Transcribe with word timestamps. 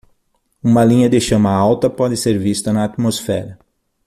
Uma 0.63 0.83
linha 0.83 1.07
de 1.07 1.21
chama 1.21 1.51
alta 1.53 1.87
pode 1.87 2.17
ser 2.17 2.35
vista 2.39 2.73
na 2.73 2.85
atmosfera. 2.85 3.59